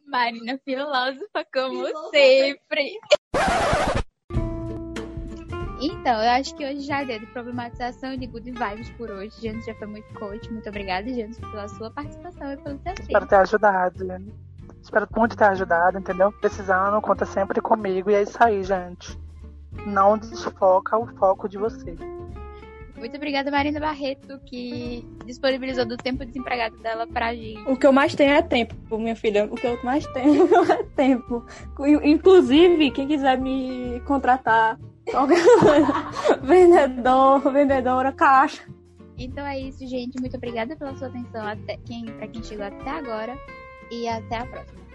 Marina 0.06 0.58
filósofa, 0.62 1.46
como 1.52 1.86
filósofa. 1.86 2.10
sempre. 2.10 3.00
Então, 5.80 6.22
eu 6.22 6.30
acho 6.32 6.54
que 6.54 6.66
hoje 6.66 6.80
já 6.80 7.02
deu 7.02 7.18
de 7.18 7.26
problematização 7.26 8.14
de 8.14 8.26
good 8.26 8.50
vibes 8.50 8.90
por 8.90 9.10
hoje. 9.10 9.40
Janus 9.40 9.64
já 9.64 9.74
foi 9.76 9.86
muito 9.86 10.12
coach. 10.12 10.52
Muito 10.52 10.68
obrigada, 10.68 11.08
Janus, 11.08 11.38
pela 11.38 11.68
sua 11.68 11.90
participação 11.90 12.52
e 12.52 12.56
pelo 12.58 12.76
seu 12.76 12.78
tempo. 12.80 13.00
Espero 13.00 13.26
ter 13.26 13.36
ajudado, 13.36 14.06
Jane. 14.06 14.34
Espero 14.82 15.08
muito 15.16 15.34
ter 15.34 15.44
ajudado, 15.44 15.98
entendeu? 15.98 16.30
Precisando, 16.32 17.00
conta 17.00 17.24
sempre 17.24 17.62
comigo. 17.62 18.10
E 18.10 18.14
é 18.14 18.22
isso 18.22 18.36
aí, 18.42 18.62
gente. 18.62 19.18
Não 19.86 20.18
desfoca 20.18 20.98
o 20.98 21.06
foco 21.16 21.48
de 21.48 21.56
você. 21.56 21.96
Muito 23.00 23.16
obrigada, 23.16 23.50
Marina 23.50 23.80
Barreto, 23.80 24.38
que 24.44 25.02
disponibilizou 25.24 25.86
do 25.86 25.96
tempo 25.96 26.22
desempregado 26.22 26.76
dela 26.76 27.06
pra 27.06 27.34
gente. 27.34 27.58
O 27.66 27.74
que 27.74 27.86
eu 27.86 27.92
mais 27.92 28.14
tenho 28.14 28.32
é 28.32 28.42
tempo, 28.42 28.74
minha 28.98 29.16
filha. 29.16 29.48
O 29.50 29.54
que 29.54 29.66
eu 29.66 29.82
mais 29.82 30.06
tenho 30.08 30.44
é 30.70 30.82
tempo. 30.94 31.42
Inclusive, 32.04 32.90
quem 32.90 33.08
quiser 33.08 33.38
me 33.38 34.00
contratar 34.00 34.78
Vendedor, 36.42 37.52
vendedora, 37.52 38.12
caixa. 38.12 38.62
Então 39.18 39.46
é 39.46 39.58
isso, 39.58 39.86
gente. 39.86 40.20
Muito 40.20 40.36
obrigada 40.36 40.76
pela 40.76 40.94
sua 40.94 41.08
atenção 41.08 41.46
até 41.46 41.78
quem, 41.78 42.04
para 42.04 42.28
quem 42.28 42.42
chegou 42.42 42.66
até 42.66 42.90
agora. 42.90 43.34
E 43.90 44.06
até 44.06 44.36
a 44.36 44.46
próxima. 44.46 44.89